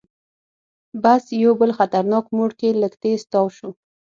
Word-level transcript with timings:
بس 1.03 1.23
یو 1.43 1.51
بل 1.59 1.71
خطرناک 1.79 2.25
موړ 2.35 2.49
کې 2.59 2.69
لږ 2.81 2.93
تیز 3.01 3.21
تاو 3.31 3.47
شو. 3.57 3.69